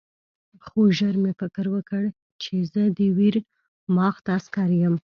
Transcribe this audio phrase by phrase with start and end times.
[0.65, 2.03] خو ژر مې فکر وکړ
[2.41, 4.95] چې زه د ویرماخت عسکر یم